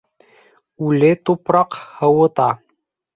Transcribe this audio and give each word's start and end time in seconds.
Үле 0.87 1.11
тупраҡ 1.31 1.77
һыуыта. 1.99 2.49